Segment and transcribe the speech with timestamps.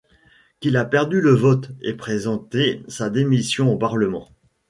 [0.61, 4.31] Qu’il a perdu le vote et présenté sa démission au Parlement.